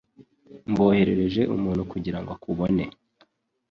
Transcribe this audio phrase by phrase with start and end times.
[0.71, 2.83] Mboherereje umuntu kugirango akubone